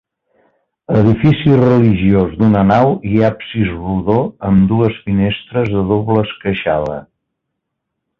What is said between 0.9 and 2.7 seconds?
Edifici religiós d'una